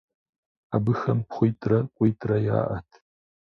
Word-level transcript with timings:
Абыхэм 0.75 1.19
пхъуитӏрэ 1.27 1.79
къуитӏрэ 1.95 2.37
яӏэт. 2.59 2.89